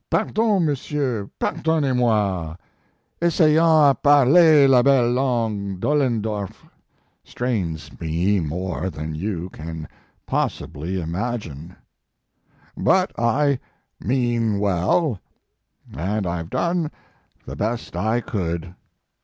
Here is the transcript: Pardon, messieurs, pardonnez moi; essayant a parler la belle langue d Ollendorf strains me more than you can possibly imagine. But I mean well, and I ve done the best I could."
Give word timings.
Pardon, 0.09 0.65
messieurs, 0.65 1.29
pardonnez 1.39 1.95
moi; 1.95 2.55
essayant 3.21 3.91
a 3.91 3.93
parler 3.93 4.67
la 4.67 4.81
belle 4.81 5.11
langue 5.11 5.79
d 5.79 5.87
Ollendorf 5.87 6.65
strains 7.23 7.91
me 8.01 8.39
more 8.39 8.89
than 8.89 9.13
you 9.13 9.47
can 9.51 9.87
possibly 10.25 10.99
imagine. 10.99 11.75
But 12.75 13.11
I 13.15 13.59
mean 13.99 14.57
well, 14.57 15.19
and 15.95 16.25
I 16.25 16.41
ve 16.41 16.49
done 16.49 16.89
the 17.45 17.55
best 17.55 17.95
I 17.95 18.21
could." 18.21 18.73